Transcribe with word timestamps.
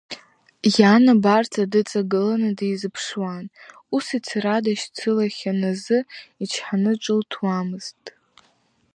Иан 0.79 1.05
абарҵа 1.13 1.63
дыҵагылан 1.71 2.43
дизԥшуан, 2.57 3.45
ус 3.95 4.07
ицара 4.17 4.55
дашьцылахьан 4.63 5.61
азы, 5.71 5.99
ичҳаны 6.43 6.93
ҿылҭуамызт. 7.03 8.03